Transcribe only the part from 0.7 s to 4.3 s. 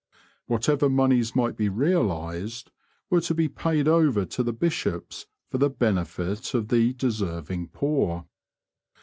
moneys might be realised were to be paid over